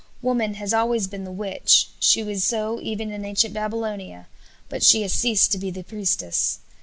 Woman 0.23 0.55
has 0.55 0.73
always 0.73 1.05
been 1.05 1.25
the 1.25 1.31
witch; 1.31 1.89
she 1.99 2.23
was 2.23 2.43
so 2.43 2.81
even 2.81 3.11
in 3.11 3.23
ancient 3.23 3.53
Babylonia; 3.53 4.25
but 4.67 4.81
she 4.81 5.03
has 5.03 5.13
ceased 5.13 5.51
to 5.51 5.59
be 5.59 5.69
the 5.69 5.83
priestess. 5.83 6.57